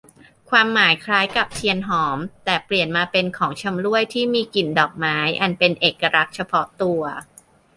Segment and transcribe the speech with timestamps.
[0.49, 7.01] ความหมายคล้ายกับเทียนหอม แต่เปลี่ยนมาเป็นของชำร่วยที่มีกลิ่นดอกไม้อันเป็นเอกลักษณ์เฉพาะตัว